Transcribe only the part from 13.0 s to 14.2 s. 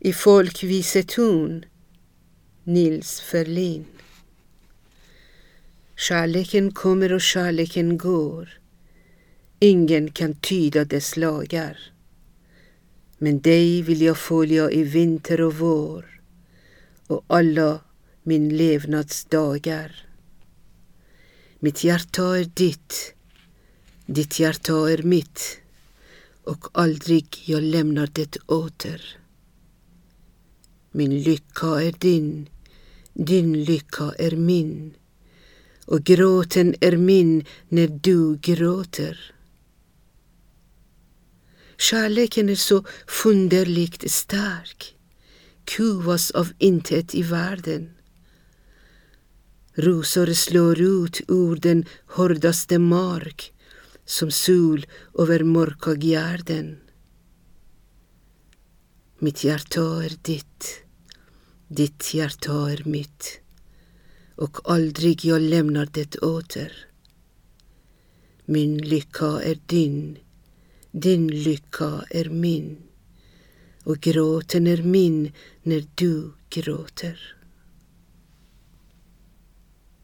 Men dig vill jag